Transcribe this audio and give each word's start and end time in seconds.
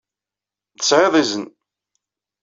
Tesɛiḍ 0.79 1.13
izen. 1.21 1.45